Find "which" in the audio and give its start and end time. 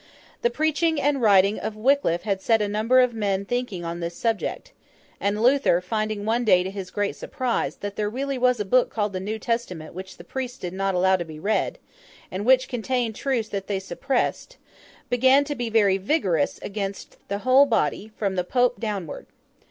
9.93-10.17, 12.47-12.67